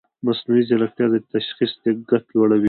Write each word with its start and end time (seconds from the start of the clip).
مصنوعي 0.25 0.63
ځیرکتیا 0.69 1.05
د 1.11 1.15
تشخیص 1.33 1.71
دقت 1.85 2.23
لوړوي. 2.33 2.59